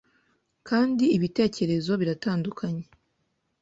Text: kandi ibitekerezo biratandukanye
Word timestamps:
kandi 0.67 1.03
ibitekerezo 1.17 1.91
biratandukanye 2.01 2.85